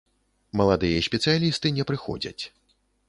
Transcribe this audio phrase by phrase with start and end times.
[0.61, 2.43] Маладыя спецыялісты не прыходзяць.